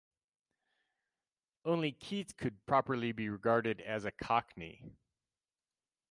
[1.63, 4.81] Only Keats could properly be regarded as a cockney.